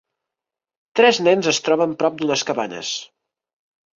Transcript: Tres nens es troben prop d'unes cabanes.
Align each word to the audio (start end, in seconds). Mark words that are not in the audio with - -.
Tres 0.99 1.19
nens 1.27 1.49
es 1.51 1.59
troben 1.67 1.93
prop 2.01 2.17
d'unes 2.21 2.45
cabanes. 2.51 2.95